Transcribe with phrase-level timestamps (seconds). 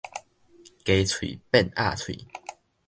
[0.83, 2.25] 雞喙變鴨喙